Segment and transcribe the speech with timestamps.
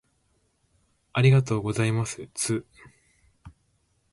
[1.13, 2.65] ありがとうございますつ